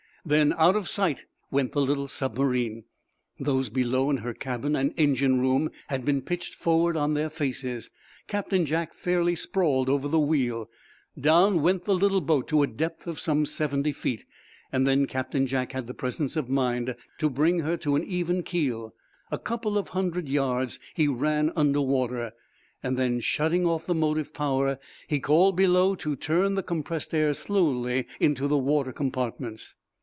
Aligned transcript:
Then 0.23 0.53
out 0.55 0.75
of 0.75 0.87
sight 0.87 1.25
went 1.49 1.71
the 1.71 1.81
little 1.81 2.07
submarine. 2.07 2.83
Those 3.39 3.71
below 3.71 4.11
in 4.11 4.17
her 4.17 4.35
cabin 4.35 4.75
and 4.75 4.93
engine 4.95 5.41
room 5.41 5.71
had 5.87 6.05
been 6.05 6.21
pitched 6.21 6.53
forward 6.53 6.95
on 6.95 7.15
their 7.15 7.27
faces. 7.27 7.89
Captain 8.27 8.63
Jack 8.63 8.93
fairly 8.93 9.33
sprawled 9.33 9.89
over 9.89 10.07
the 10.07 10.19
wheel. 10.19 10.69
Down 11.19 11.63
went 11.63 11.85
the 11.85 11.95
little 11.95 12.21
boat 12.21 12.47
to 12.49 12.61
a 12.61 12.67
depth 12.67 13.07
of 13.07 13.19
some 13.19 13.47
seventy 13.47 13.91
feet. 13.91 14.23
Then 14.71 15.07
Captain 15.07 15.47
Jack 15.47 15.71
had 15.71 15.87
the 15.87 15.95
presence 15.95 16.37
of 16.37 16.47
mind 16.47 16.95
to 17.17 17.27
bring 17.27 17.61
her 17.61 17.75
to 17.77 17.95
an 17.95 18.03
even 18.03 18.43
keel. 18.43 18.93
A 19.31 19.39
couple 19.39 19.75
of 19.75 19.87
hundred 19.87 20.29
yards 20.29 20.77
he 20.93 21.07
ran 21.07 21.51
under 21.55 21.81
water. 21.81 22.31
Then, 22.83 23.21
shutting 23.21 23.65
off 23.65 23.87
the 23.87 23.95
motive 23.95 24.35
power, 24.35 24.77
he 25.07 25.19
called 25.19 25.55
below 25.57 25.95
to 25.95 26.15
turn 26.15 26.53
the 26.53 26.61
compressed 26.61 27.11
air 27.15 27.33
slowly 27.33 28.05
into 28.19 28.47
the 28.47 28.59
water 28.59 28.93
compartments. 28.93 29.73